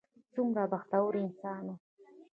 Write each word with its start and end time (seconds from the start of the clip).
څومره 0.33 0.63
بختور 0.71 1.11
انسان 1.23 1.63
و. 1.73 1.77